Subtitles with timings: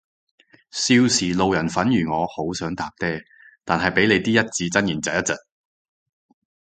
[0.71, 3.21] 少時路人粉如我好想搭嗲，
[3.63, 5.33] 但係被你啲一字真言疾一疾